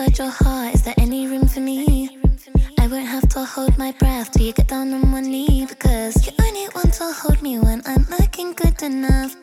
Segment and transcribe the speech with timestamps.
[0.00, 0.74] inside your heart.
[0.74, 2.08] Is there any room for me?
[2.78, 6.26] I won't have to hold my breath till you get down on one knee because
[6.26, 9.36] you only want to hold me when I'm looking good enough.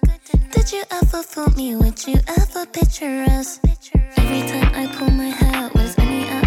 [0.51, 1.75] Did you ever fool me?
[1.75, 3.59] Would you ever picture us?
[4.17, 6.46] Every time I pull my hair, was only out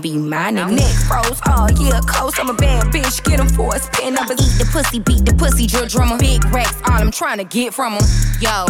[0.00, 0.76] Be broken, be my nigga.
[0.76, 2.38] Neck froze, oh yeah, close.
[2.38, 4.40] I'm a bad bitch, get him for his pin numbers.
[4.40, 6.18] Eat the pussy, beat the pussy, drill drummer.
[6.18, 8.02] Big racks, all I'm trying to get from him.
[8.40, 8.66] Yo,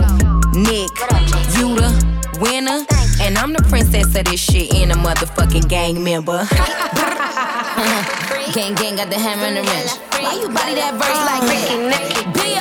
[0.54, 0.90] Nick,
[1.56, 1.90] you the
[2.40, 2.84] winner.
[3.20, 6.48] And I'm the princess of this shit and a motherfucking gang member.
[8.52, 9.92] Gang gang got the hammer and the wrench.
[10.20, 12.20] Why you body that verse uh, like Ricky Nicky?
[12.34, 12.60] Bia.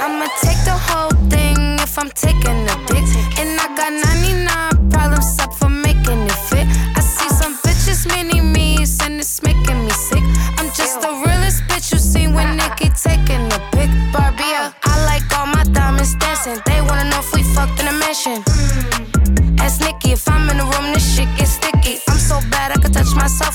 [0.00, 3.06] I'ma take the whole thing if I'm taking a dick.
[3.38, 4.21] And I got 99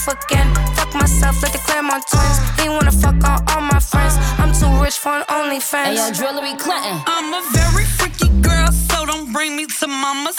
[0.07, 0.53] myself again.
[0.75, 2.39] Fuck myself like the Clermont twins.
[2.61, 4.15] He wanna fuck on all my friends.
[4.39, 5.85] I'm too rich for an OnlyFans.
[5.85, 7.01] Hey, yo, Drillery Clinton.
[7.05, 10.37] I'm a very freaky girl, so don't bring me to mamas.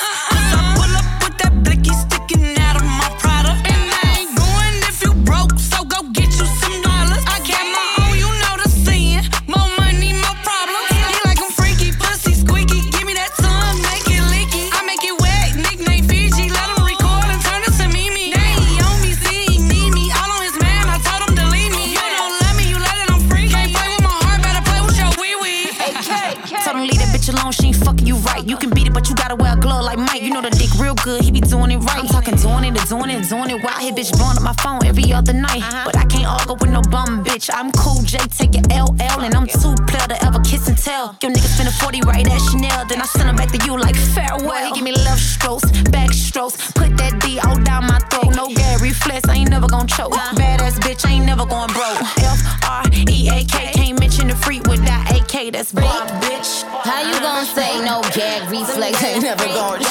[33.88, 34.18] It, doing it.
[34.18, 35.62] While hit bitch blowing up my phone every other night.
[35.62, 35.82] Uh-huh.
[35.86, 37.50] But I can't argue with no bum bitch.
[37.52, 41.16] I'm cool, J, take your LL, and I'm too player to ever kiss and tell.
[41.22, 43.78] Your nigga spend a 40 right at Chanel, then I send him back to you
[43.78, 44.66] like farewell.
[44.66, 48.34] He give me left strokes, back strokes, put that D all down my throat.
[48.36, 50.12] No Gary Flex, I ain't never gonna choke.
[50.12, 52.00] Badass bitch, I ain't never going broke.
[52.18, 55.52] F R E A K, can't mention the freak without AK.
[55.52, 56.62] That's Bob, bitch.
[56.84, 59.82] How you gonna say no gag reflex ain't never gonna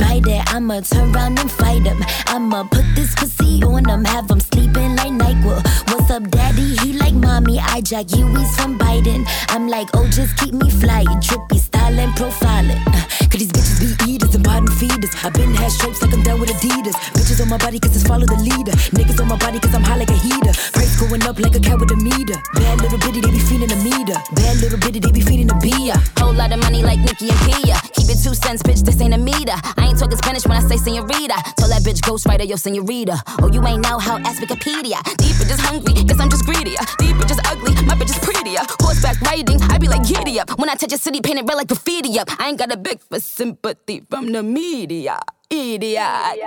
[0.00, 0.42] bite it.
[0.52, 2.02] I'ma turn around and fight him.
[2.26, 5.60] I'ma put this pussy on him, have him sleeping like NyQuil.
[5.88, 6.74] What's up, daddy?
[6.82, 7.58] He like mommy.
[7.60, 9.24] I jack Huey's from Biden.
[9.48, 11.20] I'm like, oh, just keep me flying.
[11.20, 12.82] Drippy style and profiling.
[13.30, 15.14] Cause these bitches be eaters and bottom feeders.
[15.22, 16.96] I been had stripes like I'm down with Adidas.
[17.14, 18.72] Bitches on my body cause it's follow the leader.
[18.90, 20.52] Niggas on my body cause I'm high like a heater.
[20.72, 22.34] Price going up like a cat with a meter.
[22.54, 24.18] Bad little bitty, they be feeding a meter.
[24.34, 25.22] Bad little bitty, they be
[25.60, 25.98] feeding a.
[26.18, 27.76] Whole lot of money like Nicky and Pia.
[27.94, 29.54] Keep it two cents, bitch, this ain't a meter.
[29.76, 31.36] I ain't talking Spanish when I say senorita.
[31.58, 33.22] Told that bitch ghostwriter, yo, senorita.
[33.40, 35.02] Oh, you ain't know how, ask Wikipedia.
[35.16, 36.80] Deep bitch hungry, guess I'm just greedier.
[36.98, 38.60] Deep bitch ugly, my bitch is prettier.
[38.80, 40.58] Horseback riding, I be like giddy up.
[40.58, 42.28] When I touch a city, painted red like graffiti up.
[42.40, 45.20] I ain't got a big for sympathy from the media.
[45.50, 46.38] Idiot.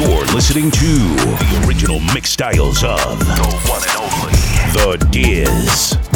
[0.00, 4.32] You're listening to the original mix styles of the one and only
[4.72, 6.09] The Diz.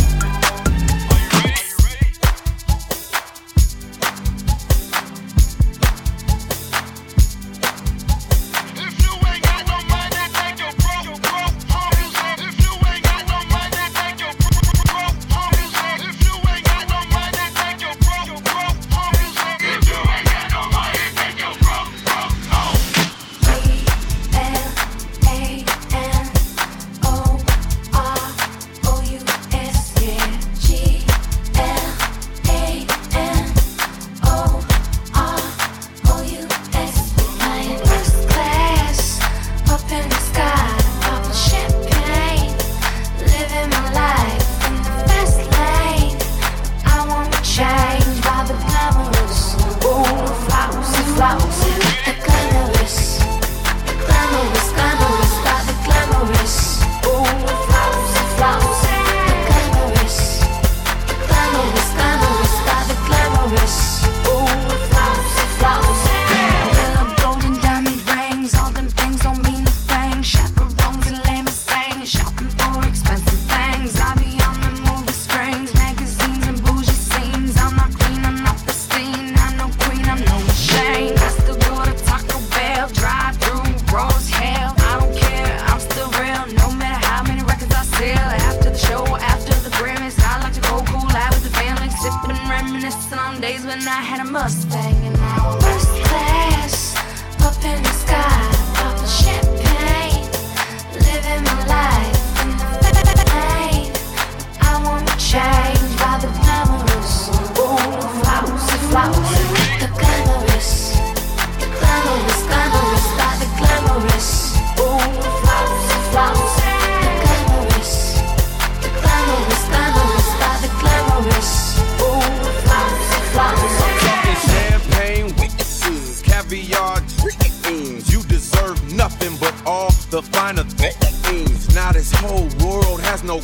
[93.96, 95.03] I had a Mustang.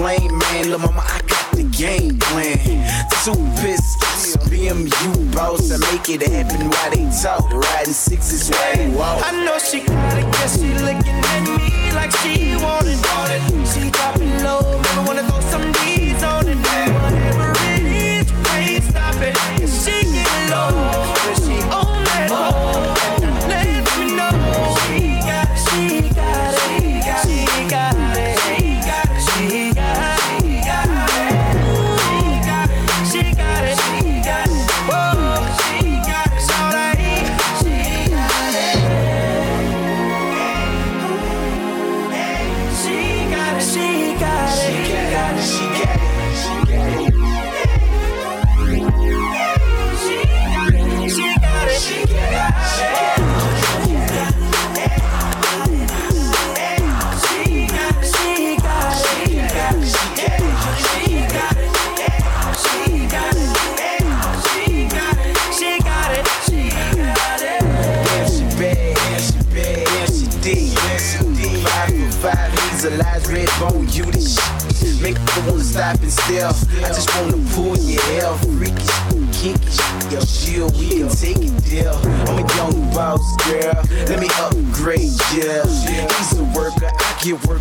[0.00, 0.70] lame, man.
[0.70, 2.58] Lil' mama, I got the game plan.
[3.24, 5.70] Two pistols, BMU boss.
[5.72, 7.50] I make it happen while they talk.
[7.50, 8.50] Riding sixes
[8.96, 9.22] walk.
[9.24, 13.00] I know she got it, guess she looking at me like she want it.
[13.72, 14.19] She dropping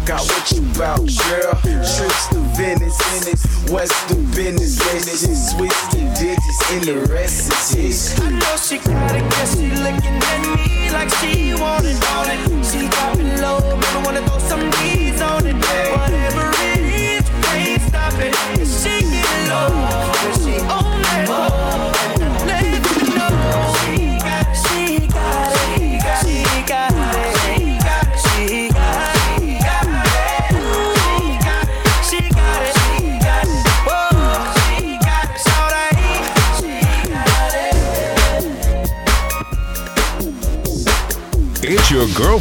[0.10, 0.22] out.
[0.22, 1.54] What you about, girl?
[1.62, 7.70] Trips to Venice, Venice, west to business, business, Swiss the digits, and the rest is
[7.72, 8.20] his.
[8.20, 12.49] I know she got it, guess she looking at me like she want it,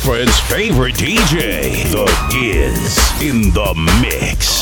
[0.08, 3.52] your favorite DJ, The Diz, in.
[3.52, 4.57] The mix.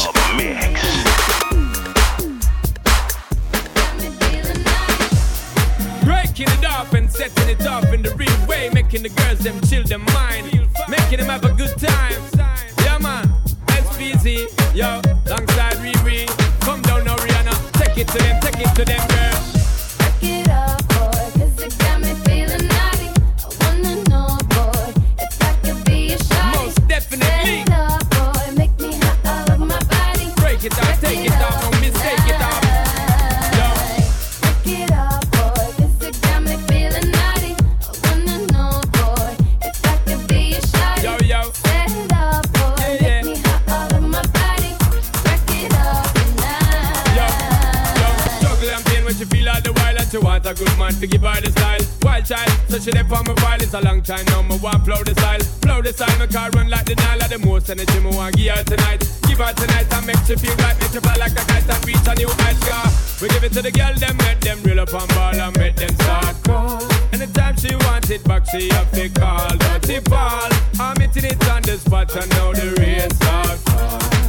[54.07, 55.43] Time now, me want flow the style.
[55.67, 58.55] Flow the style, my car run like the Nile the most energy me want give
[58.55, 59.03] her tonight.
[59.27, 61.83] Give her tonight and make she feel right, make she fly like a kite and
[61.83, 62.55] reach a new height.
[62.63, 62.87] Car.
[63.21, 65.75] We give it to the girl, them make them real up and ball and make
[65.75, 66.79] them start crawl.
[67.13, 69.51] Anytime she wants it back, she have to call.
[69.59, 73.59] Dirty ball, I'm hitting it on the spot and now the race start.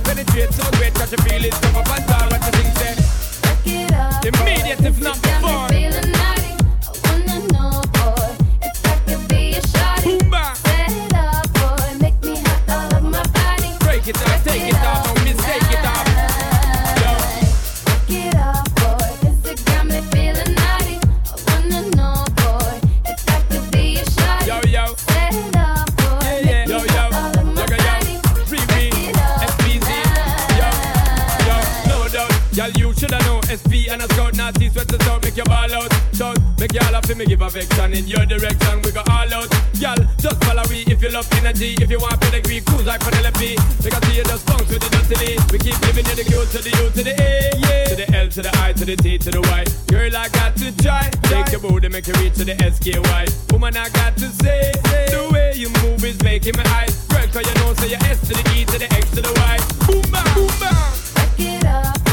[0.03, 2.25] Penetrate so great, cause you feel it come up and down.
[2.33, 2.93] What you think, say?
[3.61, 6.46] Break it up, Immediate, if not before.
[36.73, 38.81] Y'all have to me give affection in your direction.
[38.83, 39.47] We go all out.
[39.79, 41.75] Y'all, just follow me if you love energy.
[41.79, 43.55] If you want pedigree, cruise like Penelope.
[43.79, 46.71] See you just bounce with the dirty We keep giving you the Q to the
[46.81, 47.85] U to the A, yeah.
[47.85, 49.63] To the L to the I to the T to the Y.
[49.87, 51.09] Girl, I got to try.
[51.29, 53.53] Take your booty, make you reach to the SKY.
[53.53, 54.71] Woman, I got to say,
[55.13, 57.05] the way you move is making me eyes.
[57.07, 59.31] Girl, cause you know, say your S to the E to the X to the
[59.31, 59.57] Y.
[59.87, 60.93] Boom, bang, boom, bang.
[61.15, 62.06] Break it up,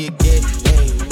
[0.00, 1.09] you get paid.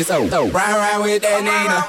[0.00, 0.30] it's over.
[0.30, 1.84] Ride, ride with that Nina.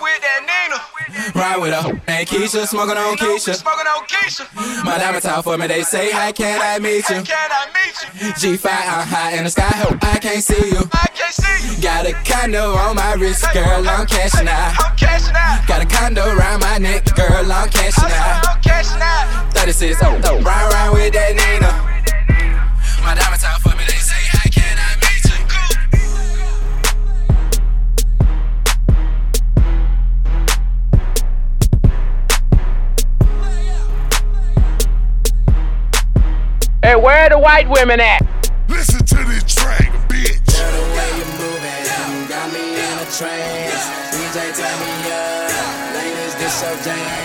[1.35, 3.55] Ride with her and Keisha, smoking on Keisha.
[3.55, 4.43] Smoking on Keisha.
[4.83, 7.23] My diamond talk for me, they say, How can I meet you?
[7.23, 8.57] Can I meet you?
[8.57, 10.83] G5, I'm high in the sky, hope I can't see you.
[10.91, 11.81] I can't see you.
[11.81, 14.75] Got a condo on my wrist, girl, I'm cashing out.
[14.77, 15.67] I'm out.
[15.67, 18.45] Got a condo around my neck, girl, I'm cashing out.
[18.65, 19.53] I'm out.
[19.53, 21.91] 36, oh, ride, ride with that Nina.
[23.03, 23.40] My diamond
[36.91, 38.19] Hey, where the white women at?
[38.67, 40.43] Listen to this track, bitch.
[40.51, 43.87] Girl, the way you move it, got me in a trance.
[44.11, 45.95] DJ, turn me up.
[45.95, 47.20] Ladies, this.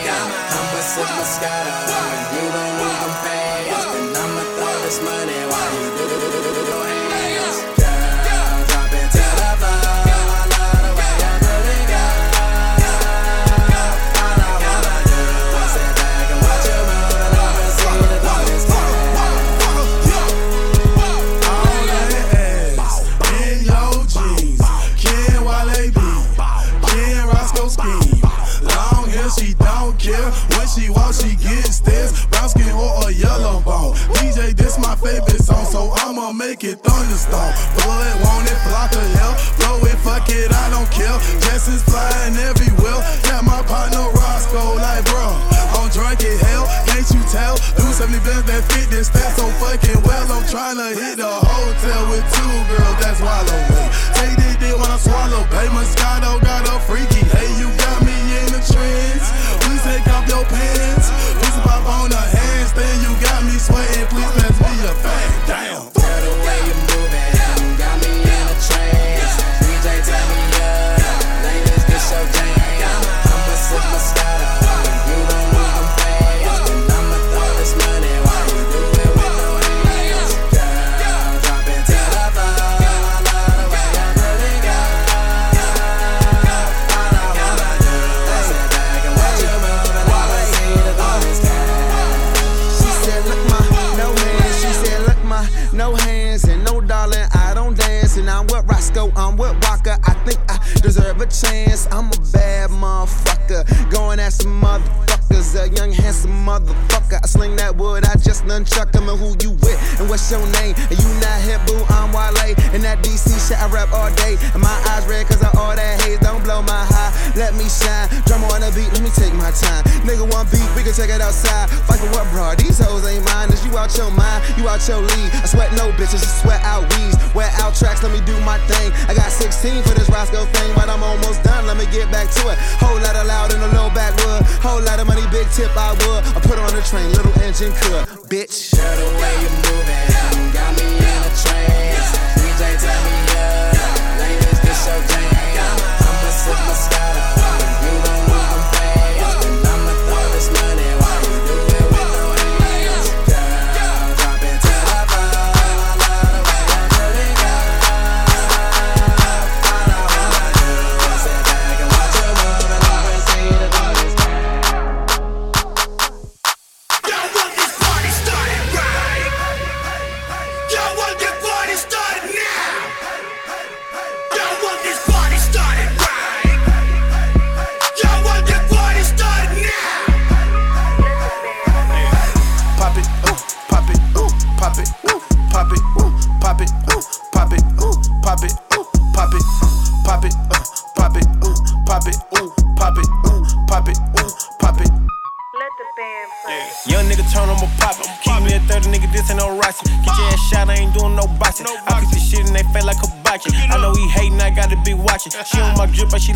[124.57, 125.33] You out your league.
[125.43, 127.17] I sweat no bitches, I sweat out weeds.
[127.35, 128.93] Wear out tracks, let me do my thing.
[129.09, 131.67] I got 16 for this Roscoe thing, but I'm almost done.
[131.67, 132.59] Let me get back to it.
[132.81, 134.43] Whole lot of loud in the low backwood.
[134.62, 136.23] Whole lot of money, big tip, I would.
[136.37, 138.07] I put on the train, little engine could.
[138.31, 138.75] Bitch.
[138.75, 140.15] Girl, the way you moving,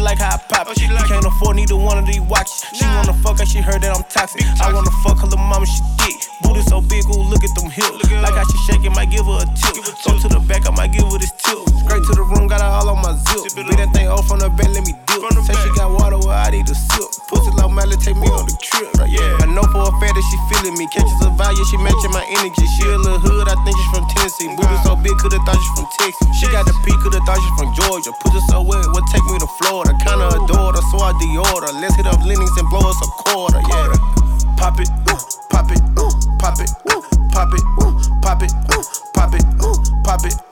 [0.01, 0.50] like hop
[31.21, 31.81] I deorder.
[31.81, 33.93] Let's hit up Lenox and blow us a quarter, yeah.
[34.57, 35.81] Pop it, pop it, pop it,
[36.39, 36.71] pop it,
[37.33, 37.63] pop it,
[38.23, 38.53] pop it,
[39.15, 40.50] pop it, pop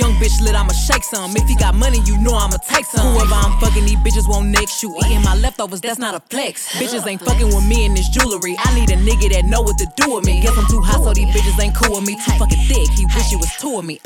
[0.00, 1.36] young bitch lit, I'ma shake some.
[1.36, 3.12] If you got money, you know I'ma take some.
[3.12, 4.96] Whoever I'm fucking, these bitches won't next you.
[5.04, 6.72] Eating my leftovers, that's not a flex.
[6.80, 8.56] Bitches ain't fucking with me in this jewelry.
[8.58, 10.40] I need a nigga that know what to do with me.
[10.40, 12.14] Guess I'm too hot, so these bitches ain't cool with me.
[12.16, 14.00] Too fucking thick, he wish he was two of me.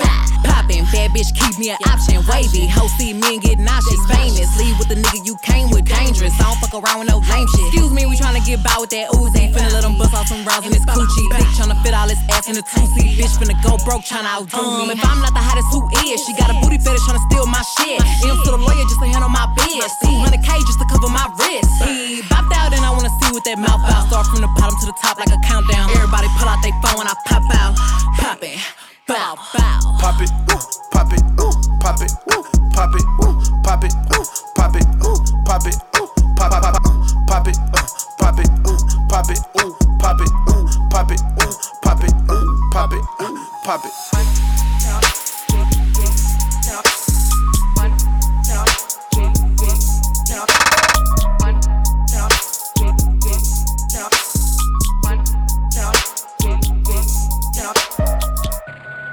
[0.44, 2.18] Poppin', bad bitch, keep me an option.
[2.26, 4.02] Wavy, hoe see me and get nauseous.
[4.11, 5.85] Famous, leave with the nigga you came with.
[5.87, 7.70] Dangerous, I don't fuck around with no lame shit.
[7.70, 9.52] Excuse me, we tryna get by with that Uzi.
[9.54, 11.28] Finna let him bust out some rounds in his coochie.
[11.38, 13.14] Dick tryna fit all his ass in a two seat.
[13.14, 14.90] Bitch finna go broke tryna outdo me.
[14.90, 14.90] Um.
[14.90, 16.20] If I'm not the hottest, who is?
[16.25, 18.01] She got a booty fetish tryna steal my shit.
[18.25, 19.90] M's to the lawyer just to handle my biz.
[20.05, 21.70] 200k just to cover my wrist.
[21.85, 24.09] He bopped out and I wanna see what that mouth out.
[24.09, 25.90] Start from the bottom to the top like a countdown.
[25.92, 27.75] Everybody pull out their phone when I pop out.
[28.18, 28.59] Pop it.
[29.07, 29.81] Bow, bow.
[30.01, 32.42] Pop it, ooh, pop it, ooh, pop it, ooh,
[32.73, 36.94] pop it, ooh, pop it, ooh, pop it, ooh, pop it, ooh, pop pop pop
[37.29, 37.87] pop it, uh,
[38.18, 42.70] pop it, ooh, pop it, ooh, pop it, ooh, pop it, ooh, pop it, ooh,
[42.73, 44.63] pop it, ooh, pop it.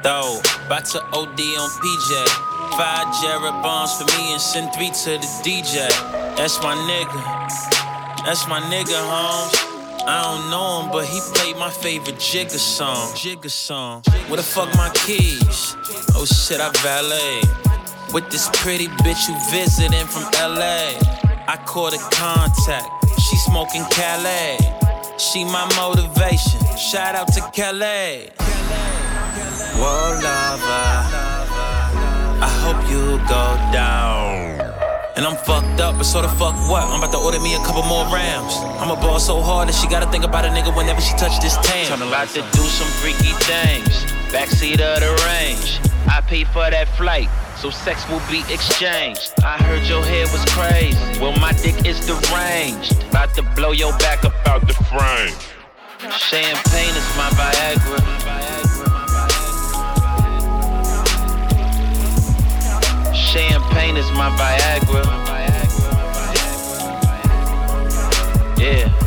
[0.04, 2.28] Though, about to OD on PJ.
[2.76, 5.88] Five jeroboams for me and send three to the DJ.
[6.36, 8.26] That's my nigga.
[8.26, 9.54] That's my nigga, Holmes.
[10.08, 13.14] I don't know him, but he played my favorite Jigga song.
[13.14, 14.02] Jigga song.
[14.28, 15.76] Where the fuck my keys?
[16.16, 17.42] Oh shit, I valet.
[18.12, 20.98] With this pretty bitch who visiting from LA.
[21.48, 22.90] I caught a contact.
[23.20, 24.58] She smoking Calais.
[25.20, 26.60] She my motivation.
[26.76, 28.32] Shout out to Calais.
[29.76, 30.88] Whoa, lover.
[32.42, 34.60] I hope you go down.
[35.16, 36.84] And I'm fucked up, but so the fuck what?
[36.84, 38.56] I'm about to order me a couple more rounds.
[38.80, 41.40] I'm a ball so hard that she gotta think about a nigga whenever she touch
[41.42, 42.02] this tan.
[42.02, 44.06] About to do some freaky things.
[44.32, 45.80] Backseat of the range.
[46.10, 49.34] I paid for that flight, so sex will be exchanged.
[49.44, 50.98] I heard your head was crazy.
[51.20, 53.04] Well, my dick is deranged.
[53.10, 55.36] About to blow your back up out the frame.
[56.10, 58.31] Champagne is my Viagra.
[63.32, 65.06] Champagne is my Viagra.
[68.60, 69.01] Yeah.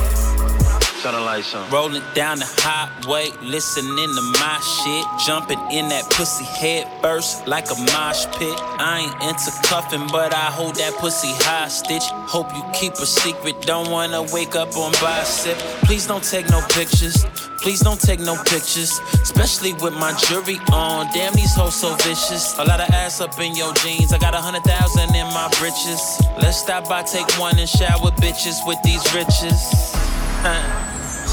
[1.05, 1.71] Turn.
[1.71, 5.05] Rolling down the highway, listening to my shit.
[5.27, 8.57] Jumping in that pussy head first like a mosh pit.
[8.81, 12.05] I ain't into cuffing, but I hold that pussy hostage.
[12.25, 15.59] Hope you keep a secret, don't wanna wake up on bicep.
[15.85, 17.27] Please don't take no pictures.
[17.61, 21.07] Please don't take no pictures, especially with my jewelry on.
[21.13, 22.57] Damn, these hoes so vicious.
[22.57, 24.15] A lot of ass up in your jeans.
[24.15, 26.01] I got a hundred thousand in my britches.
[26.41, 29.93] Let's stop by, take one and shower bitches with these riches.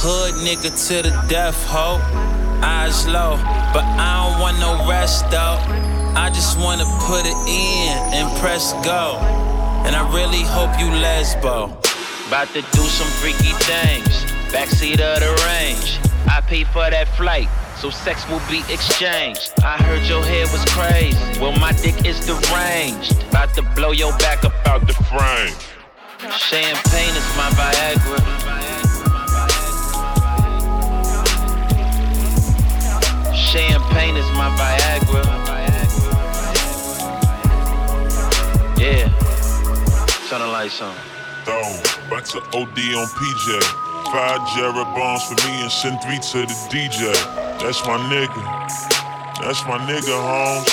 [0.03, 2.01] Hood nigga to the death, ho.
[2.65, 3.37] Eyes low,
[3.71, 5.61] but I don't want no rest though.
[6.17, 9.21] I just wanna put it in and press go.
[9.85, 11.69] And I really hope you lesbo.
[12.27, 14.25] About to do some freaky things.
[14.49, 15.99] Backseat of the range.
[16.25, 19.53] I pay for that flight, so sex will be exchanged.
[19.63, 21.39] I heard your head was crazy.
[21.39, 23.21] Well, my dick is deranged.
[23.29, 25.53] About to blow your back up out the frame.
[26.33, 28.60] Champagne is my Viagra.
[34.21, 35.25] Is my Viagra.
[38.77, 39.09] Yeah.
[40.29, 40.95] Turn the lights on.
[41.45, 43.47] Dog, back to OD on PJ.
[44.11, 44.89] Five Jared
[45.27, 47.13] for me and send three to the DJ.
[47.59, 48.41] That's my nigga.
[49.41, 50.69] That's my nigga, Holmes.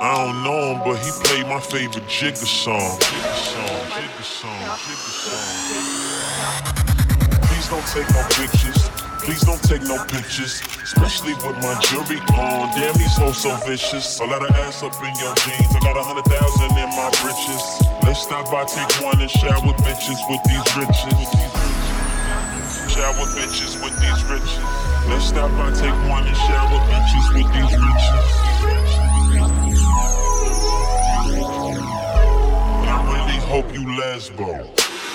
[0.00, 2.98] I don't know him, but he played my favorite Jigga song.
[2.98, 5.52] Jigga song, Jigga song, Jigga song.
[7.46, 8.81] Please don't take no pictures.
[9.22, 12.70] Please don't take no pictures, especially with my jewelry on.
[12.74, 14.20] Damn, these hoes so vicious.
[14.20, 15.74] A lot of ass up in your jeans.
[15.74, 17.62] I got a hundred thousand in my britches.
[18.02, 21.62] Let's stop by, take one and shower bitches with these riches
[22.92, 24.58] shower bitches with these riches.
[25.08, 28.32] Let's stop by, take one and shower bitches with these riches.
[32.84, 34.68] I really hope you lesbo.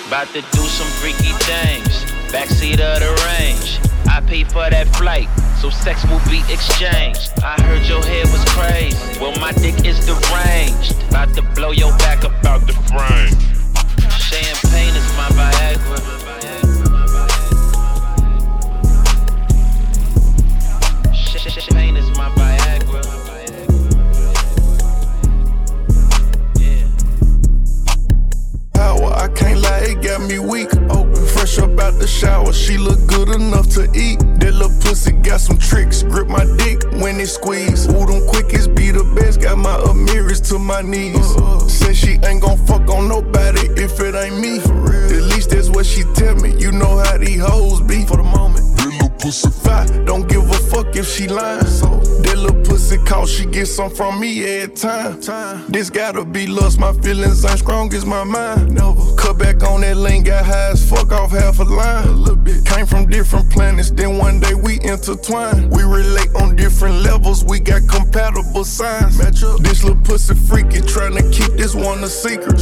[0.08, 2.17] About to do some freaky things.
[2.28, 3.78] Backseat of the range.
[4.06, 5.28] I pay for that flight,
[5.60, 7.32] so sex will be exchanged.
[7.42, 9.18] I heard your head was crazy.
[9.18, 10.94] Well, my dick is deranged.
[11.08, 13.32] About to blow your back up out the frame.
[14.10, 16.18] Champagne is my Viagra.
[21.70, 23.17] Pain is my Viagra.
[28.98, 30.74] Power, I can't lie, it got me weak.
[30.90, 34.18] Open, fresh up out the shower, she look good enough to eat.
[34.40, 37.86] That little pussy got some tricks, grip my dick when it squeeze.
[37.88, 41.26] Ooh, them quickest be the best, got my Amiris to my knees.
[41.72, 44.58] Said she ain't gon' fuck on nobody if it ain't me.
[44.58, 46.54] At least that's what she tell me.
[46.58, 48.68] You know how these hoes be for the moment
[49.18, 50.06] pussy fat.
[50.06, 51.66] Don't give a fuck if she lying.
[51.66, 51.86] So
[52.22, 55.20] that little pussy call, she get some from me every time.
[55.20, 55.70] time.
[55.70, 58.74] This gotta be lust, my feelings ain't strong as my mind.
[58.74, 62.08] Never cut back on that lane, got high as fuck off half a line.
[62.08, 62.64] A little bit.
[62.64, 65.68] Came from different planets, then one day we intertwine.
[65.70, 69.18] We relate on different levels, we got compatible signs.
[69.18, 69.60] Match up.
[69.60, 72.58] This little pussy freaky, trying to keep this one a secret.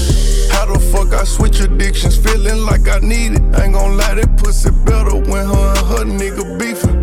[0.50, 3.42] How the fuck I switch addictions, feeling like I need it.
[3.60, 6.95] Ain't gon' lie, that pussy better when her and her nigga beefing,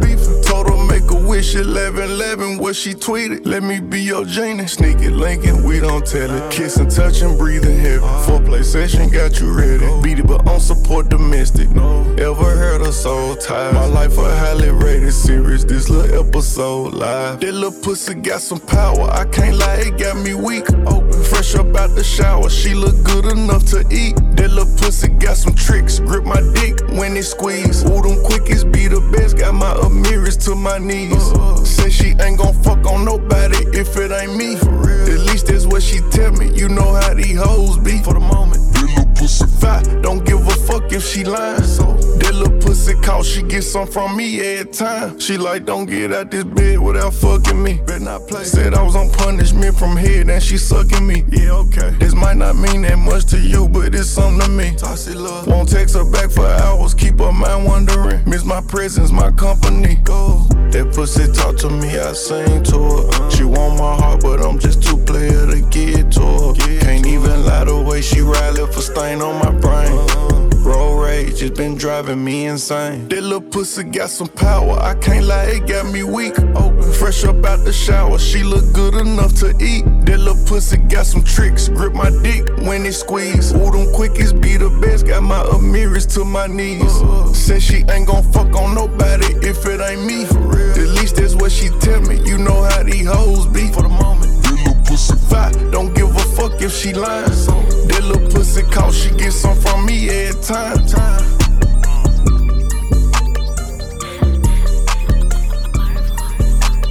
[1.34, 3.46] wish 11 11 what she tweeted.
[3.46, 4.67] Let me be your genie.
[4.67, 6.52] Sneak it, Lincoln, we don't tell it.
[6.52, 8.08] Kiss and touch and breathe in heaven.
[8.26, 9.84] Foreplay session got you ready.
[10.04, 11.72] Beat it, but on support domestic.
[11.72, 13.72] No, ever heard a soul tie?
[13.72, 15.65] My life a highly rated series.
[15.65, 17.39] This little episode live.
[17.39, 19.10] That little pussy got some power.
[19.10, 20.72] I can't lie, it got me weak.
[20.86, 22.48] Open, fresh up out the shower.
[22.48, 24.15] She look good enough to eat.
[24.38, 26.00] That little pussy got some tricks.
[26.00, 27.84] Grip my dick when it squeeze.
[27.86, 29.38] Ooh, them quickies be the best.
[29.38, 31.22] Got my Amiris to my knees.
[31.31, 34.55] Uh, Say she ain't gon' fuck on nobody if it ain't me.
[34.55, 36.51] At least that's what she tell me.
[36.53, 38.73] You know how these hoes be for the moment.
[38.73, 41.63] That little pussy fat, don't give a fuck if she lying.
[41.63, 45.19] So that little pussy call, she get some from me every time.
[45.19, 47.79] She like, don't get out this bed without fucking me.
[47.86, 48.43] Better not play.
[48.43, 51.23] Said I was on punishment from head and she sucking me.
[51.29, 51.91] Yeah, okay.
[51.99, 54.75] This might not mean that much to you, but it's something to me.
[54.75, 55.45] Tossy love.
[55.45, 58.27] Won't text her back for hours, keep her mind wondering.
[58.27, 59.95] Miss my presence, my company.
[60.03, 60.47] Go.
[60.71, 63.29] That pussy talk to me, I sing to her.
[63.29, 66.79] She want my heart, but I'm just too player to get to her.
[66.81, 69.91] Can't even lie the way she ride, left a stain on my brain.
[69.91, 70.42] Uh-huh.
[70.63, 73.10] Road rage has been driving me insane.
[73.10, 76.39] That little pussy got some power, I can't lie, it got me weak.
[76.56, 79.84] Open, fresh up out the shower, she look good enough to eat.
[80.06, 83.52] That little pussy got some tricks, grip my dick when it squeeze.
[83.52, 86.93] Ooh, them quickies be the best, got my Amiris to my knees.
[87.38, 90.23] Said she ain't gon' fuck on nobody if it ain't me.
[90.23, 92.21] At least that's what she tell me.
[92.23, 94.32] You know how these hoes be for the moment.
[94.43, 97.33] That little pussy fat, don't give a fuck if she lying
[100.34, 100.88] that time.
[100.88, 101.34] time.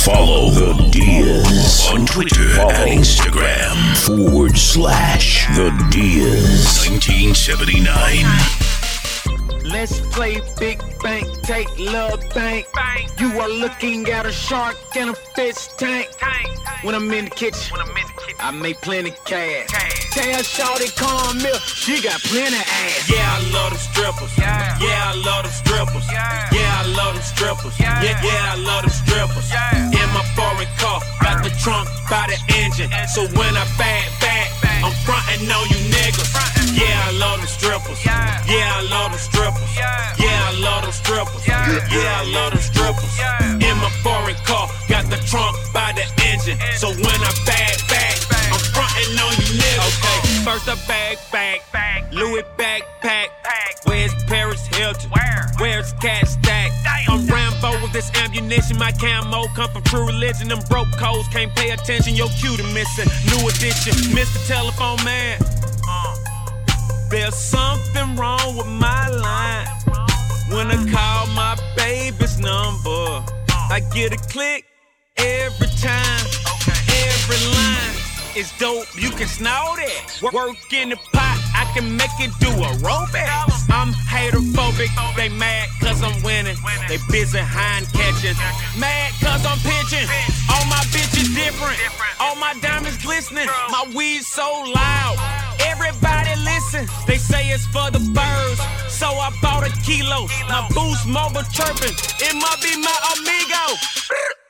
[0.00, 2.70] Follow the Diaz on Twitter Follow.
[2.70, 8.26] and Instagram forward slash the Diaz 1979.
[9.64, 12.66] Let's play big bank, take love bank.
[12.74, 13.10] bank.
[13.20, 16.08] You are looking at a shark in a fish tank.
[16.18, 16.48] tank.
[16.82, 17.76] When I'm in the kitchen.
[18.42, 19.70] I make plenty cash.
[20.10, 23.06] Tell Shorty come here, she got plenty ass.
[23.06, 24.34] Yeah, I love them strippers.
[24.36, 26.06] Yeah, I love them strippers.
[26.10, 27.78] Yeah, I love them strippers.
[27.78, 29.46] Yeah, yeah, I love them strippers.
[29.94, 32.90] In my foreign car, got the trunk by the engine.
[33.14, 34.50] So when I back back,
[34.82, 36.34] I'm frontin' on you niggas.
[36.74, 38.02] Yeah, I love them strippers.
[38.02, 39.70] Yeah, I love them strippers.
[39.78, 41.46] Yeah, I love them strippers.
[41.46, 43.14] Yeah, I love them strippers.
[43.62, 46.58] In my foreign car, got the trunk by the engine.
[46.74, 47.71] So when I back
[49.02, 49.88] back, I'm frontin' on you niggas.
[49.88, 51.18] Okay, first I bag
[51.72, 53.28] back, Louis backpack.
[53.84, 55.10] Where's Paris Hilton?
[55.58, 56.72] Where's Cat Stack?
[57.08, 58.78] I'm Rambo with this ammunition.
[58.78, 60.48] My camo come from true religion.
[60.48, 62.14] Them broke codes can't pay attention.
[62.14, 63.08] Your cue to missing.
[63.26, 64.46] New edition, Mr.
[64.46, 65.38] Telephone Man.
[67.10, 69.66] There's something wrong with my line.
[70.50, 73.24] When I call my baby's number,
[73.70, 74.64] I get a click
[75.16, 76.26] every time.
[76.88, 78.01] Every line
[78.36, 78.86] is dope.
[78.96, 80.22] You can snort it.
[80.32, 83.52] Work in the pot, I can make it do a robot.
[83.70, 84.90] I'm haterphobic.
[85.16, 86.56] They mad cause I'm winning.
[86.88, 88.36] They busy hind catching.
[88.78, 90.06] Mad cause I'm pitching.
[90.50, 91.78] All my bitches different.
[92.20, 93.46] All my diamonds glistening.
[93.70, 95.16] My weed so loud.
[95.66, 96.86] Everybody listen.
[97.06, 98.60] They say it's for the birds.
[98.92, 100.28] So I bought a kilo.
[100.48, 101.96] My boost mobile chirping.
[102.20, 104.41] It might be my amigo.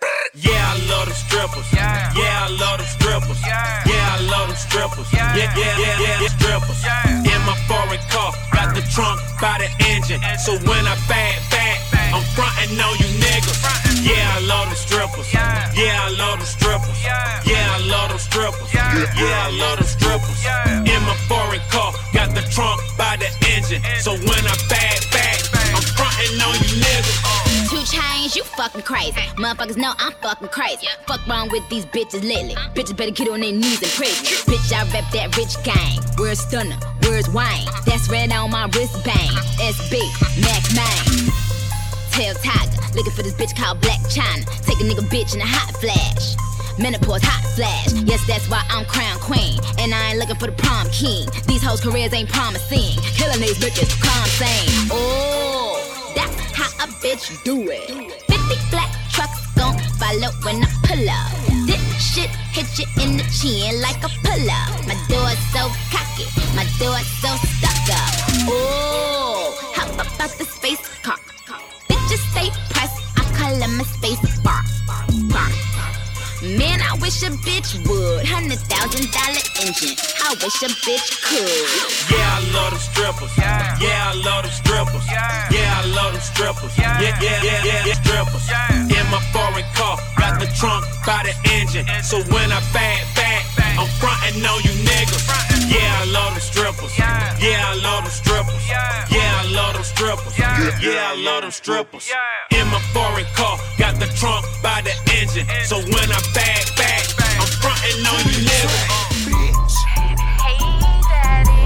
[0.43, 1.67] Yeah, I love them strippers.
[1.71, 3.39] Yeah, I love them strippers.
[3.47, 5.07] Yeah, I love them strippers.
[5.15, 6.83] Yeah, yeah, yeah, yeah, strippers.
[7.23, 10.19] In my foreign car, got the trunk by the engine.
[10.43, 11.79] So when I back back,
[12.11, 13.63] I'm frontin' on you niggas.
[14.03, 15.31] Yeah, I love them strippers.
[15.33, 16.99] Yeah, I love them strippers.
[17.07, 18.67] Yeah, I love them strippers.
[18.75, 20.43] Yeah, I love them strippers.
[20.91, 23.83] In my foreign car, got the trunk by the engine.
[24.03, 25.39] So when I back back,
[25.71, 27.52] I'm frontin' on you niggas.
[28.35, 29.21] You fucking crazy.
[29.37, 30.87] Motherfuckers know I'm fucking crazy.
[31.07, 32.55] Fuck wrong with these bitches lately.
[32.73, 34.09] Bitches better get on their knees and pray.
[34.49, 36.01] Bitch, I rep that rich gang.
[36.17, 36.77] Where's Stunner?
[37.03, 37.45] Where's Wayne?
[37.69, 37.83] Uh-huh.
[37.85, 39.37] That's red on my wristband.
[39.37, 39.73] Uh-huh.
[39.73, 40.49] SB, uh-huh.
[40.49, 41.29] Mac Main.
[42.13, 44.45] Tail Tiger, looking for this bitch called Black China.
[44.65, 46.37] Take a nigga bitch in a hot flash.
[46.79, 47.93] Menopause hot flash.
[48.09, 49.61] Yes, that's why I'm crown queen.
[49.79, 51.29] And I ain't looking for the prom king.
[51.47, 52.97] These hoes' careers ain't promising.
[53.13, 54.89] Killing these bitches, calm sane.
[54.91, 55.77] Oh,
[56.15, 58.12] that's how a bitch do it.
[60.03, 61.31] Follow when I pull up.
[61.67, 64.71] This shit hit you in the chin like a pull up.
[64.89, 66.27] My door's so cocky,
[66.59, 68.13] my door's so stuck up.
[68.51, 71.19] Oh, how about the space car?
[71.89, 74.63] Bitches stay pressed, I call them a space bar.
[76.43, 76.59] Bar.
[76.59, 78.27] Man, I wish a bitch would.
[78.27, 79.97] Hundred thousand dollar engine.
[80.23, 81.67] I wish a bitch could.
[82.11, 83.33] Yeah, I love them strippers.
[83.39, 85.07] Yeah, I love them strippers.
[85.11, 86.77] Yeah, I love them strippers.
[86.79, 88.47] Yeah, yeah, yeah, yeah, yeah, strippers.
[88.91, 91.87] In my foreign car, got the trunk by the engine.
[92.03, 93.47] So when I back back,
[93.79, 95.25] I'm frontin' on you niggas.
[95.71, 96.99] Yeah, I love them strippers.
[96.99, 98.69] Yeah, I love them strippers.
[98.69, 100.35] Yeah, I love them strippers.
[100.83, 102.11] Yeah, I love them strippers.
[102.51, 105.47] In my foreign car, got the trunk by the engine.
[105.65, 107.07] So when I back back,
[107.39, 109.71] I'm frontin' on you niggas.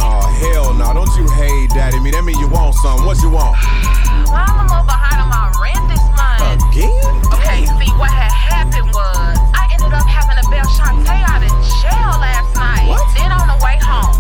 [0.05, 0.93] Oh, hell no.
[0.93, 2.11] Don't you hate daddy me.
[2.11, 3.07] That mean you want something.
[3.07, 3.57] What you want?
[4.29, 6.61] Well, I'm a little behind on my rent this month.
[6.77, 6.93] Again?
[7.33, 11.53] Okay, see, what had happened was I ended up having to bail Shantae out of
[11.81, 12.85] jail last night.
[13.17, 14.13] Then on the way home,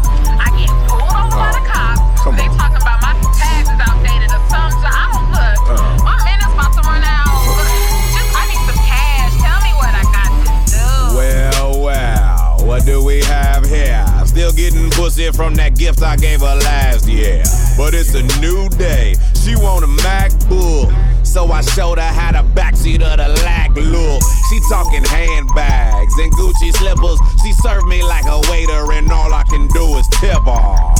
[14.56, 17.44] getting pussy from that gift I gave her last year.
[17.76, 19.14] But it's a new day.
[19.44, 20.88] She want a MacBook.
[21.26, 24.22] So I showed her how to backseat of the lack look.
[24.48, 27.20] She talking handbags and Gucci slippers.
[27.44, 30.98] She served me like a waiter, and all I can do is tip off.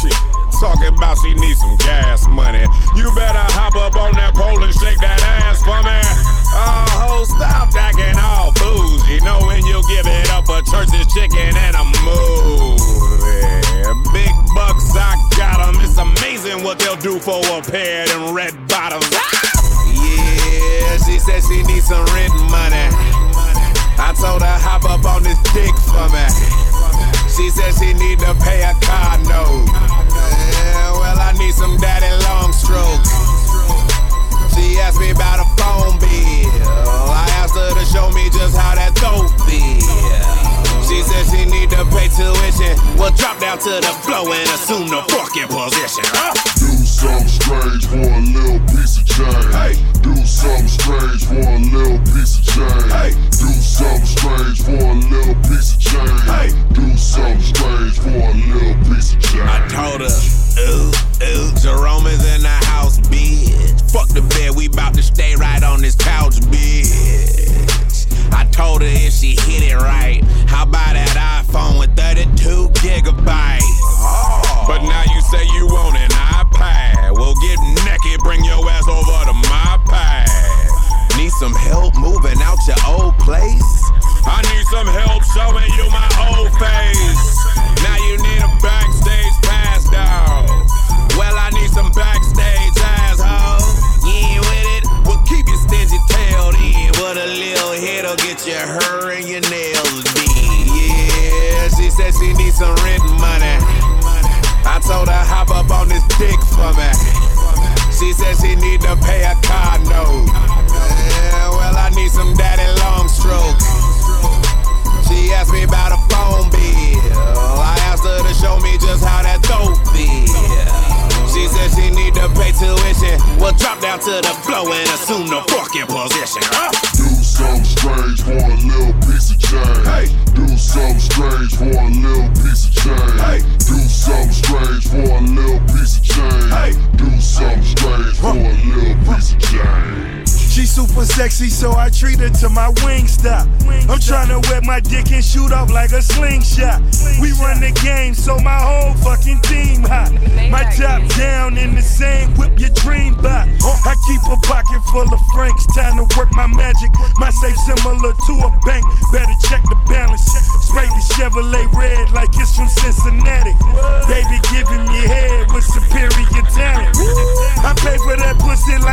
[0.00, 0.14] Shit.
[0.60, 2.64] Talking about she needs some gas money.
[2.94, 6.35] You better hop up on that pole and shake that ass for me.
[6.56, 9.20] Oh, ho, stop acting all bougie.
[9.20, 12.80] Know when you give it up for church's chicken and a movie.
[14.12, 15.76] Big bucks, I got 'em.
[15.84, 19.04] It's amazing what they'll do for a pair of them red bottoms.
[19.92, 22.88] Yeah, she said she needs some rent money.
[23.98, 26.24] I told her hop up on this dick for me.
[27.36, 29.68] She said she need to pay a car note.
[29.68, 33.04] Yeah, well, I need some daddy long stroke.
[34.56, 36.50] She asked me about a phone bill.
[37.12, 39.84] I asked her to show me just how that dope feel.
[40.88, 42.74] She said she need to pay tuition.
[42.96, 46.32] Well, drop down to the floor and assume the fucking position, huh?
[46.56, 49.50] Do something strange for a little piece of change.
[49.52, 49.74] Hey.
[50.02, 52.92] Do something strange for a little piece of change.
[52.92, 53.10] Hey.
[53.12, 53.95] Do something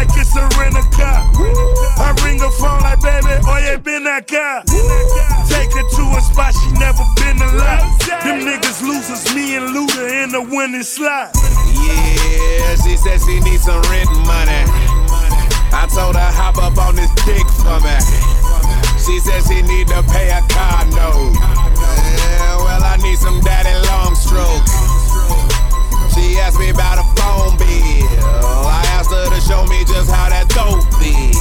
[0.04, 1.24] like it's a rent a car.
[1.98, 4.64] I ring her phone like, baby, oh, oye, been that car.
[5.48, 7.84] Take her to a spot she never been a lot.
[8.24, 11.32] Them niggas losers, me and Luda in the winning slot.
[11.72, 14.64] Yeah, she said she needs some rent money.
[15.72, 17.96] I told her hop up on this dick for me.
[19.00, 21.36] She said she need to pay a car note.
[21.40, 24.93] Yeah, well, I need some daddy long stroke.
[26.14, 27.68] She asked me about a phone bill.
[28.70, 31.34] I asked her to show me just how that dope feel.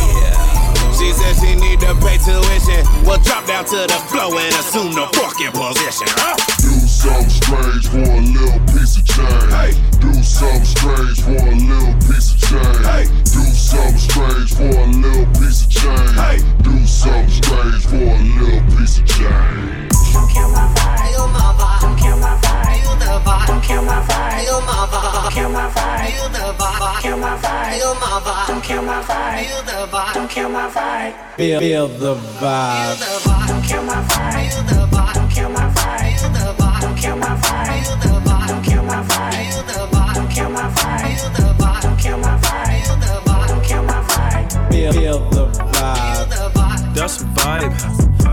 [0.96, 2.80] She said she need to pay tuition.
[3.04, 6.08] We'll drop down to the floor and assume the fucking position.
[6.16, 6.36] Huh?
[6.62, 9.50] Do something strange for a little piece of change.
[9.52, 9.72] Hey.
[10.00, 12.86] Do something strange for a little piece of change.
[12.86, 13.04] Hey.
[13.28, 16.14] Do something strange for a little piece of change.
[16.16, 16.38] Hey.
[16.62, 19.90] Do something strange for a little piece of change.
[20.12, 21.12] Don't kill my vibe.
[21.12, 21.80] You my vibe.
[21.82, 22.71] Don't kill my vibe.
[22.82, 23.46] You the vibe.
[23.46, 24.44] Don't kill my vibe.
[24.44, 25.22] You my vibe.
[25.22, 26.10] Don't kill my vibe.
[26.16, 27.02] You the vibe.
[27.02, 27.78] Kill my vibe.
[27.78, 28.46] You my vibe.
[28.48, 29.42] Don't kill my vibe.
[29.42, 30.14] You the vibe.
[30.14, 31.14] Don't kill my vibe.
[31.36, 33.48] Feel, feel the vibe.
[33.48, 34.44] Don't kill my vibe.
[34.44, 35.14] You the vibe.
[35.14, 36.12] Don't kill my vibe.
[36.12, 36.80] You the vibe.
[36.82, 37.78] Don't kill my vibe.
[37.82, 38.48] You the vibe.
[38.48, 39.46] Don't kill my vibe.
[39.52, 40.14] You the vibe.
[40.14, 41.10] Don't kill my vibe.
[41.12, 41.82] You the vibe.
[41.82, 42.78] Don't kill my vibe.
[42.82, 43.48] You the vibe.
[43.48, 44.72] Don't kill my vibe.
[44.72, 46.94] Feel, feel the vibe.
[46.94, 47.72] That's a vibe.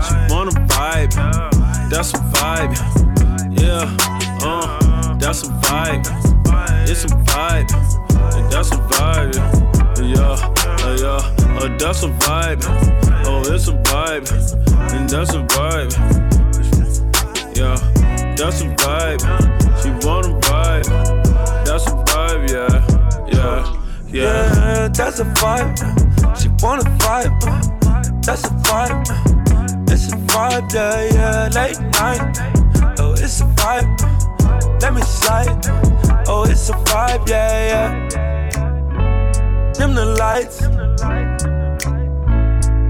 [0.06, 1.14] She wanna vibe.
[1.90, 2.74] That's a vibe.
[3.60, 4.09] Yeah, uh,
[5.30, 6.90] that's a vibe.
[6.90, 7.70] It's a vibe.
[8.34, 9.36] And that's a vibe.
[10.02, 10.34] Yeah,
[10.82, 12.64] uh, yeah, uh, that's a vibe.
[13.26, 14.26] Oh, it's a vibe.
[14.92, 15.92] And that's a vibe.
[17.56, 17.76] Yeah,
[18.34, 19.20] that's a vibe.
[19.80, 20.88] She wanna vibe.
[21.64, 23.76] That's a vibe, yeah, yeah,
[24.08, 24.54] yeah.
[24.54, 25.78] Yeah, that's a vibe.
[26.42, 28.24] She wanna vibe.
[28.26, 29.06] That's a vibe.
[29.92, 31.48] It's a vibe, yeah, yeah.
[31.54, 32.98] Late night.
[32.98, 34.39] Oh, it's a vibe.
[34.80, 35.60] Let me slide.
[36.26, 38.08] Oh, it's a vibe, yeah, yeah.
[39.72, 40.62] Dim the lights.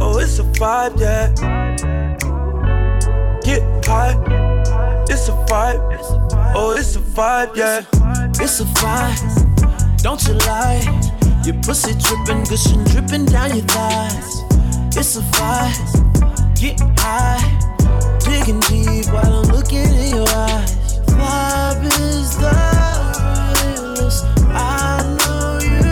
[0.01, 1.32] Oh, it's a vibe, yeah.
[3.43, 4.16] Get high.
[5.09, 5.80] It's a vibe.
[6.55, 7.84] Oh, it's a vibe, yeah.
[8.41, 10.82] It's a vibe, don't you lie.
[11.45, 14.43] Your pussy dripping, gushing, dripping down your thighs.
[14.97, 17.43] It's a vibe, get high,
[18.20, 20.80] digging deep while I'm looking in your eyes.
[21.21, 22.51] Vibe is the
[23.61, 24.25] realest.
[24.49, 25.83] I know you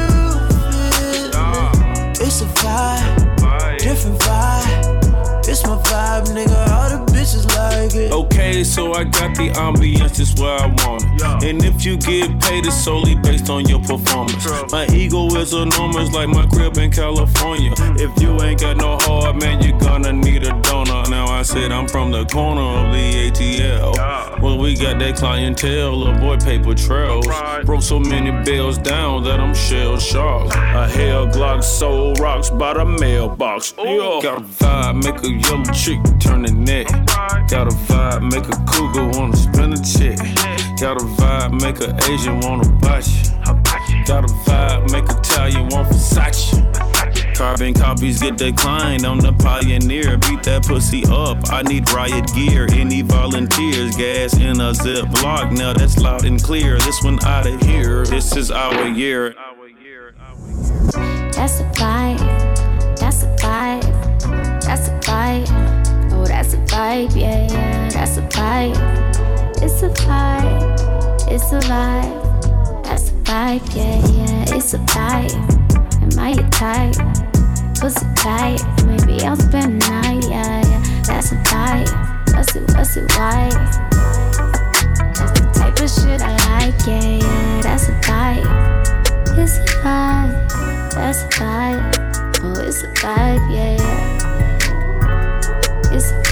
[0.97, 2.21] feel it.
[2.27, 5.49] It's a vibe, different vibe.
[5.49, 6.59] It's my vibe, nigga.
[6.77, 8.13] All the bitches like it.
[8.13, 11.49] Okay, so I got the ambience just where I want it.
[11.49, 14.47] And if you get paid, it's solely based on your performance.
[14.73, 17.73] My ego is enormous, like my crib in California.
[17.73, 18.01] Mm.
[18.01, 20.78] If you ain't got no heart, man, you're gonna need a donor.
[21.09, 24.41] Now I said I'm from the corner of the ATL.
[24.41, 27.27] Well, we got that clientele, little boy paper trails.
[27.65, 30.55] Broke so many bills down that I'm shell shocked.
[30.55, 33.75] A hell Glock soul rocks by the mailbox.
[33.79, 34.21] Yo.
[34.21, 36.87] Got a vibe, make a yellow chick turn the neck.
[37.49, 40.19] Got a vibe, make a cougar wanna spin a check.
[40.79, 44.05] Got a vibe, make a Asian wanna buy you.
[44.05, 46.78] Got a vibe, make a Italian want Versace.
[47.39, 50.19] Carbon copies get declined on the Pioneer.
[50.19, 51.39] Beat that pussy up.
[51.53, 52.67] I need riot gear.
[52.73, 53.97] Any volunteers?
[53.97, 55.53] Gas in a zip block.
[55.53, 56.81] Now that's loud and clear.
[56.81, 58.05] This one out of here.
[58.07, 59.37] This is our year.
[61.31, 62.19] That's a vibe.
[62.99, 64.63] That's a vibe.
[64.65, 66.13] That's a vibe.
[66.13, 67.15] Oh, that's a vibe.
[67.15, 67.89] Yeah, yeah.
[67.91, 69.63] That's a vibe.
[69.63, 71.31] It's a vibe.
[71.31, 72.83] It's a vibe.
[72.83, 73.77] That's a vibe.
[73.77, 74.57] Yeah, yeah.
[74.57, 75.88] It's a vibe.
[76.27, 76.95] Your type?
[77.81, 78.61] pussy tight.
[78.85, 81.03] Maybe I'll spend the night, yeah, yeah.
[81.05, 81.89] That's a vibe.
[82.35, 83.49] What's it, what's it, why?
[85.15, 87.61] That's the type of shit I like, yeah, yeah.
[87.63, 88.47] That's a vibe.
[89.39, 90.33] It's a vibe.
[90.95, 91.83] That's a vibe.
[92.43, 94.19] Oh, it's a vibe, yeah, yeah.
[95.95, 96.23] It's a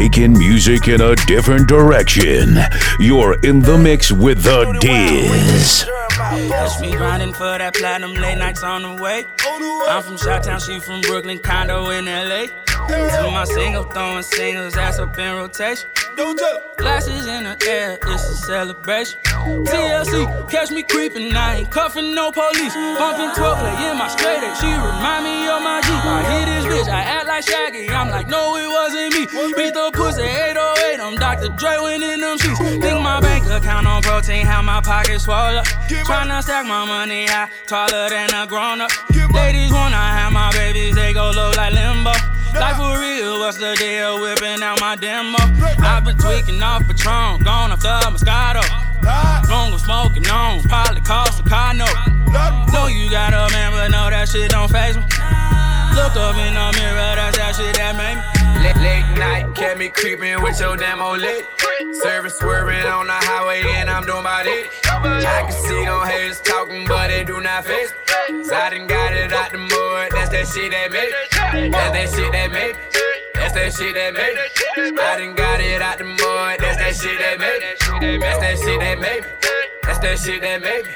[0.00, 2.56] taking music in a different direction.
[2.98, 5.84] You're in the mix with the Diz.
[6.48, 9.26] Catch me grinding for that platinum late nights on the way.
[9.90, 12.46] I'm from Shot Town, she from Brooklyn, condo in LA.
[12.90, 15.88] To my single, throwing singles, ass up in rotation.
[16.76, 19.20] Glasses in the air, it's a celebration.
[19.22, 22.74] TLC, catch me creeping, I ain't cuffing no police.
[22.74, 25.88] Bumping 12 play in my straight A, she remind me of my G.
[25.92, 29.26] I hit this bitch, I act like Shaggy, I'm like, no, it wasn't me.
[29.54, 31.48] Beat the pussy 808, I'm Dr.
[31.56, 32.58] Dre winning them sheets.
[32.58, 35.62] Think my bank account on protein, how my pockets swallow.
[35.62, 38.90] Tryna stack my money high, taller than a grown up.
[39.32, 42.12] Ladies wanna have my babies, they go low like limbo.
[42.54, 44.20] Like for real, what's the deal?
[44.20, 45.38] Whipping out my demo.
[45.78, 48.64] I've been tweaking off Patron, gone off the Moscato.
[49.48, 51.88] Long smoking on, probably cost a car note.
[52.72, 55.02] Know you got a man, but no, that shit don't phase me.
[55.94, 58.62] Look up in the mirror, that's that shit that made me.
[58.62, 60.70] Late, late night, kept me creeping with your
[61.02, 61.46] old lit.
[62.02, 64.70] Service swerving on the highway, and I'm doing about it.
[64.86, 68.09] I can see them haters talking, but they do not face me.
[68.30, 71.70] I done got it out the mud, that's that shit that made me.
[71.70, 72.80] That's that shit that made me.
[73.34, 75.00] That's that shit that made me.
[75.00, 78.18] I done got it out the mud, that's that shit that made me.
[78.18, 79.28] That's that shit that made me.
[79.82, 80.90] That's that shit that made me.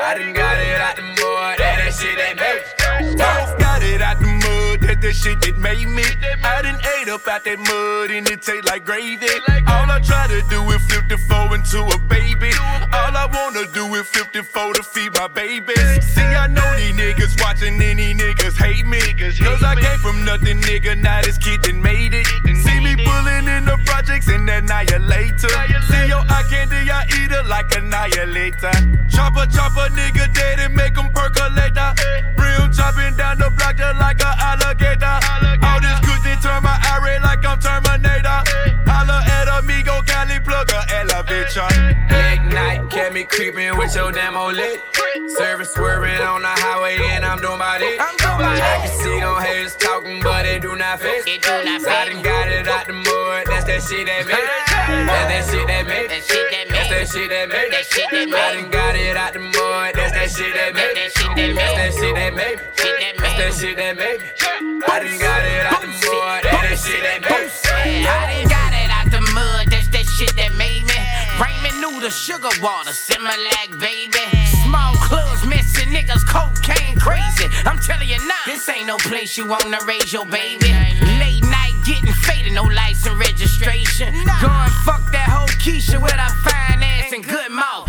[0.00, 2.64] I done got it out the mud, that's that shit that made
[3.04, 3.14] me.
[3.16, 4.39] Got it out the mud,
[4.80, 6.04] that's that shit that made me.
[6.42, 9.26] I done ate up out that mud and it taste like gravy.
[9.68, 12.52] All I try to do is flip the four into a baby.
[12.92, 16.04] All I wanna do is 54 to feed my babies.
[16.04, 19.00] See, I know these niggas watching any niggas hate me.
[19.38, 20.98] Cause I came from nothing, nigga.
[20.98, 22.26] Now this kid done made it.
[23.04, 25.48] Pulling in the projects and annihilator.
[25.88, 28.72] See your eye candy, I eat it like annihilator.
[29.08, 31.94] Chopper, chopper, nigga dead and make them percolator.
[32.36, 35.06] Brim chopping down the block just like an alligator.
[35.06, 35.69] All
[43.20, 44.80] night, me creeping with your damn old lit.
[45.36, 48.00] Service swerving on the highway, and I'm doing about it.
[48.00, 51.38] I can see them haters talking, but they do not face me.
[51.42, 54.36] So I done got it out the mud, that's that shit they make.
[54.36, 56.10] That's that shit that made it.
[56.10, 57.78] That's that shit that made it.
[57.80, 58.34] That's that shit that made it.
[58.34, 61.12] I done got it out the mud, that's that shit that made it.
[61.14, 62.64] That's that shit that made me.
[63.18, 64.26] That's that shit that made me.
[64.86, 68.06] I done got it out the mud, that's that shit that made me.
[68.06, 68.69] I done got
[71.80, 74.20] knew the sugar water, Similac, baby.
[74.64, 77.48] Small clubs, messy niggas, cocaine crazy.
[77.64, 80.68] I'm telling you now, this ain't no place you wanna raise your baby.
[81.18, 84.12] Late night getting faded, no license registration.
[84.40, 87.88] Go and fuck that whole Keisha with her fine ass and good mouth.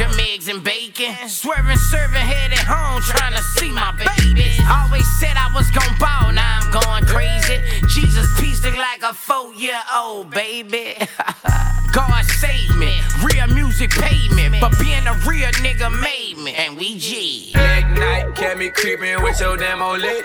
[0.00, 1.12] Them eggs and bacon.
[1.28, 4.58] Swerving, serving, headed home, trying to see my babies.
[4.64, 7.60] Always said I was gon' ball, now I'm going crazy.
[7.86, 10.96] Jesus pieced it like a four-year-old baby.
[11.92, 16.78] God saved me, real music paid me, but being a real nigga made me, and
[16.78, 17.52] we G.
[17.54, 20.24] Late night, kept me creeping with your old lit.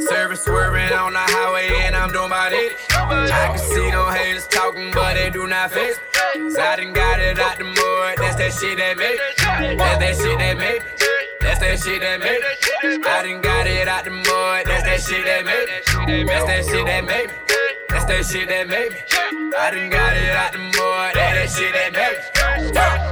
[0.00, 2.76] Service swerving on the highway, and I'm doing about it.
[2.90, 5.92] I can see them haters talking, but they do not me.
[6.50, 9.76] So I done got it out the mud, that's that shit that made me.
[9.76, 10.86] That's that shit that made me.
[11.40, 13.04] That's that shit that made me.
[13.06, 15.68] I done got it out the mud, that's that shit that made
[16.06, 16.24] me.
[16.24, 17.34] That's that shit that made me.
[17.88, 18.98] That's that shit that made me.
[19.56, 23.05] I done got it out the mud, that's that shit that made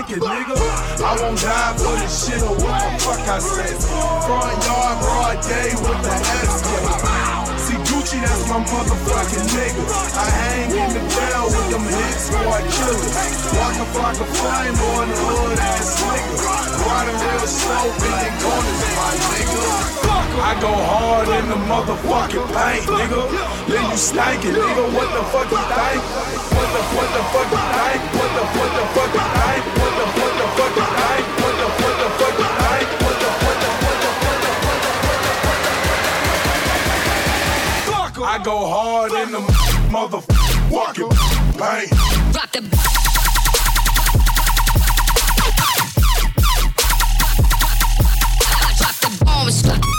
[0.00, 0.56] nigga.
[1.04, 3.76] I won't die for this shit or what the fuck I said.
[4.24, 6.14] Front yard, broad day with the
[6.48, 6.70] SK.
[7.60, 9.84] See Gucci, that's my motherfucking nigga.
[10.16, 13.12] I hang in the jail with them hit squad killers.
[13.52, 16.32] Walk a flock of flame on the hood ass nigga.
[16.82, 20.02] Riding real slow, bending corners, my nigga.
[20.32, 23.20] I go hard in the motherfucking paint, nigga.
[23.68, 24.84] Then you stank it, nigga.
[24.96, 26.02] What the fuck you think?
[26.52, 28.00] What the what the fuck you think?
[28.16, 29.21] What the what the fuck
[38.32, 39.40] I go hard in the
[39.90, 41.10] motherfucking
[41.58, 41.92] paint.
[42.34, 42.62] Rock the
[48.78, 49.91] Drop the bombs.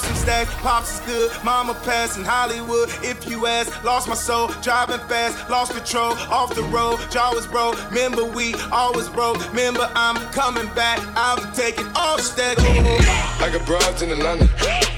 [0.00, 1.30] For some stacks, pops is good.
[1.44, 2.88] Mama passed in Hollywood.
[3.02, 6.98] If you ask, lost my soul, driving fast, lost control, off the road.
[7.10, 7.76] Jaw was broke.
[7.90, 9.38] Remember we always broke.
[9.50, 10.98] Remember I'm coming back.
[11.16, 12.56] I'm taking off stack.
[12.58, 14.46] I got broads in Atlanta,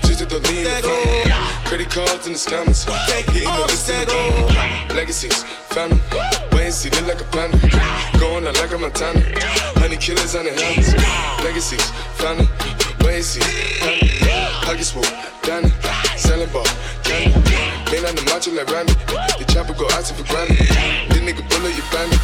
[0.03, 1.67] just at the lean in the phone.
[1.67, 2.89] Credit cards in the scammers,
[3.31, 4.95] hitting the list in the.
[4.95, 5.45] Legacies,
[5.75, 6.01] family,
[6.53, 7.59] and see, look like a panda.
[8.19, 9.21] Going out like a Montana,
[9.79, 10.95] honey killers on the helmets.
[11.45, 12.49] Legacies, family,
[13.07, 13.98] and see.
[14.69, 15.09] Huggy swoop,
[15.45, 15.71] Danny,
[16.19, 16.63] selling ball,
[17.03, 17.41] candy.
[17.89, 18.93] Man on the macho like Randy,
[19.41, 20.59] the chopper go out for granted.
[21.09, 22.19] This nigga bullet your family,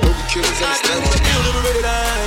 [0.00, 2.17] Broken killers understand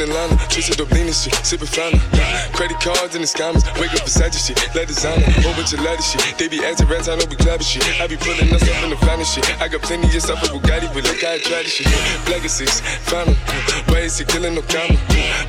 [0.00, 0.36] in Atlanta,
[0.96, 2.00] lean and shit, sippin' fountain.
[2.56, 6.00] Credit cards in the scammers, wake up your shit, let designer, whole bunch of leather
[6.00, 6.20] shit.
[6.40, 7.84] They be acting rats, I know we clapping shit.
[8.00, 9.44] I be pulling us up in the finest shit.
[9.60, 11.88] I got plenty of stuff with Bugatti, but look how I try this shit.
[12.32, 13.36] Legacies, fountain,
[13.92, 14.96] why is he killing no comma?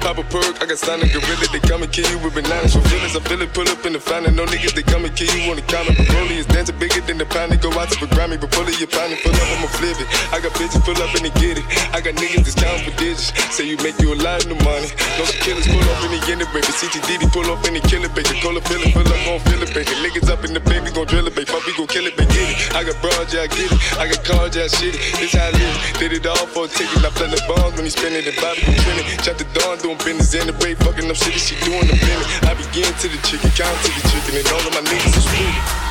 [0.04, 2.76] Pop a perk, I got signed a gorilla, they come and kill you with bananas.
[2.76, 4.36] For feelings, I feel it, pull up in the fountain.
[4.36, 5.96] No niggas, they come and kill you on the counter.
[6.12, 8.80] Broly is dancing bigger than the pound, go out to the Grammy, but pull it,
[8.80, 10.08] your pound, pull up, I'ma flip it.
[10.36, 11.66] I got bitches, pull up and they get it.
[11.96, 14.18] I got niggas counting for digits, say you make you a
[14.50, 14.90] of money.
[15.20, 16.72] No killers pull up in the end, baby.
[16.72, 18.34] CTDD pull up in the killer, baby.
[18.42, 19.94] Call a pill, fill up, gon' fill it, baby.
[20.02, 21.52] Niggas up in the baby, gon' drill it, baby.
[21.68, 22.32] We gon' kill it, baby.
[22.34, 22.58] Get it.
[22.74, 23.78] I got broads, yeah, I get it.
[24.00, 25.02] I got cars, yeah, I shit it.
[25.20, 25.78] This how I live.
[26.00, 27.04] Did it all for a ticket.
[27.04, 29.10] I play the bombs when he spinning the Bobby gon' trend it.
[29.22, 32.28] The dawn, doing business in the break, fucking up shit, she doing the minute.
[32.48, 35.26] I begin to the chicken, count to the chicken, and all of my niggas is
[35.28, 35.91] free.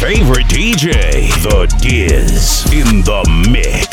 [0.00, 3.89] favorite DJ, The Diz, in the mix.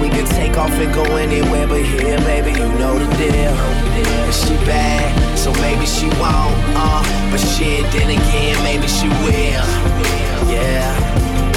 [0.00, 2.52] we can take off and go anywhere but here, baby.
[2.52, 3.54] You know the deal.
[4.26, 6.54] And she bad, so maybe she won't.
[6.76, 9.66] Uh, but shit, then again, maybe she will.
[10.48, 10.90] Yeah,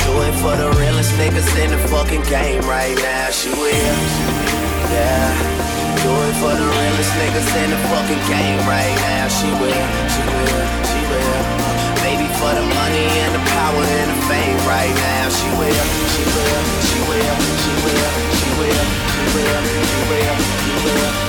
[0.06, 3.30] do it for the realest niggas in the fucking game right now.
[3.30, 3.98] She will.
[4.92, 5.62] Yeah.
[6.02, 9.28] Do it for the realest niggas in the fucking game right now.
[9.28, 11.61] She will, she will, she will
[12.42, 15.30] for the money and the power and the fame right now.
[15.30, 18.10] She will, she will, she will, she will,
[18.42, 20.38] she will, she will, she will, she will,